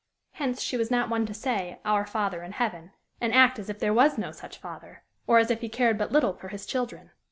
[0.31, 2.89] Hence she was not one to say our Father in heaven,
[3.21, 6.11] and act as if there were no such Father, or as if he cared but
[6.11, 7.11] little for his children.